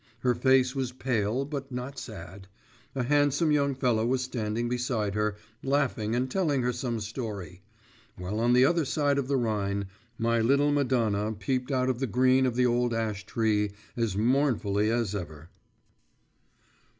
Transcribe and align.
Her 0.21 0.33
face 0.33 0.73
was 0.75 0.91
pale 0.91 1.45
but 1.45 1.71
not 1.71 1.99
sad; 1.99 2.47
a 2.95 3.03
handsome 3.03 3.51
young 3.51 3.75
fellow 3.75 4.03
was 4.03 4.23
standing 4.23 4.67
beside 4.67 5.13
her, 5.13 5.35
laughing 5.61 6.15
and 6.15 6.27
telling 6.27 6.63
her 6.63 6.73
some 6.73 6.99
story; 6.99 7.61
while 8.17 8.39
on 8.39 8.53
the 8.53 8.65
other 8.65 8.83
side 8.83 9.19
of 9.19 9.27
the 9.27 9.37
Rhine 9.37 9.85
my 10.17 10.39
little 10.41 10.71
Madonna 10.71 11.33
peeped 11.33 11.71
out 11.71 11.87
of 11.87 11.99
the 11.99 12.07
green 12.07 12.47
of 12.47 12.55
the 12.55 12.65
old 12.65 12.95
ash 12.95 13.27
tree 13.27 13.73
as 13.95 14.17
mournfully 14.17 14.89
as 14.89 15.13
ever. 15.13 15.51